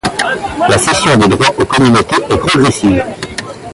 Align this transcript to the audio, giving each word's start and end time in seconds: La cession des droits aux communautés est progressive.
La 0.67 0.79
cession 0.79 1.15
des 1.15 1.27
droits 1.27 1.53
aux 1.59 1.65
communautés 1.65 2.15
est 2.27 2.37
progressive. 2.39 3.03